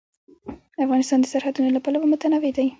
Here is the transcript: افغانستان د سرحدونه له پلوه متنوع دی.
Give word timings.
افغانستان 0.83 1.19
د 1.21 1.25
سرحدونه 1.33 1.69
له 1.73 1.79
پلوه 1.85 2.05
متنوع 2.11 2.51
دی. 2.57 2.67